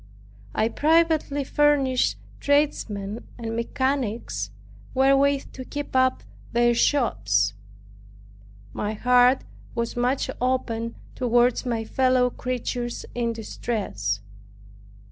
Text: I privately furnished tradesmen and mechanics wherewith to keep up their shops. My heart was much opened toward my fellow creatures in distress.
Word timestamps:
I 0.55 0.67
privately 0.67 1.43
furnished 1.43 2.17
tradesmen 2.39 3.23
and 3.37 3.55
mechanics 3.55 4.49
wherewith 4.95 5.53
to 5.53 5.63
keep 5.63 5.95
up 5.95 6.23
their 6.53 6.73
shops. 6.73 7.53
My 8.73 8.93
heart 8.93 9.43
was 9.75 9.95
much 9.95 10.27
opened 10.41 10.95
toward 11.13 11.63
my 11.67 11.83
fellow 11.85 12.31
creatures 12.31 13.05
in 13.13 13.31
distress. 13.33 14.21